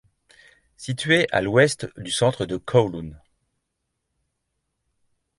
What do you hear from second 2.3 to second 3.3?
de Kowloon.